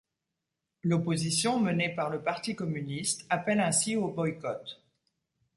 [0.81, 4.81] L'opposition menée par le parti communiste appelle ainsi au boycott.